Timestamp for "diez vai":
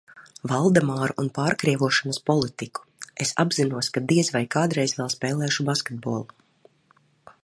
4.13-4.43